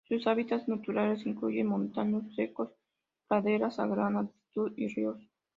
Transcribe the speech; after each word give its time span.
Sus 0.09 0.25
hábitats 0.25 0.67
naturales 0.67 1.27
incluyen 1.27 1.67
montanos 1.67 2.33
secos, 2.33 2.71
praderas 3.27 3.77
a 3.77 3.85
gran 3.85 4.17
altitud 4.17 4.73
y 4.75 4.87
ríos. 4.87 5.29